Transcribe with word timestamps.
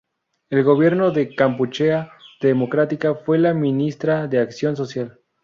En 0.49 0.57
el 0.57 0.63
gobierno 0.63 1.11
de 1.11 1.35
Kampuchea 1.35 2.11
Democrática, 2.41 3.13
fue 3.13 3.37
la 3.37 3.53
ministra 3.53 4.25
de 4.27 4.39
acción 4.39 4.75
social. 4.75 5.19